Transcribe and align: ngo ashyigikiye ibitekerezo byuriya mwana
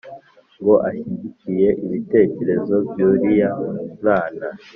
ngo 0.59 0.73
ashyigikiye 0.89 1.69
ibitekerezo 1.85 2.75
byuriya 2.89 3.49
mwana 3.97 4.47